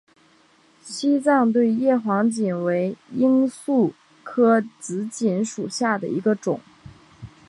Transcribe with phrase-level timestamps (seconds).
[0.81, 3.93] 西藏对叶黄堇为罂粟
[4.23, 6.59] 科紫堇属下的一个种。